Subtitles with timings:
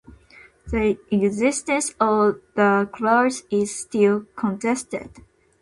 [0.71, 5.11] The existence of the clouds is still contested.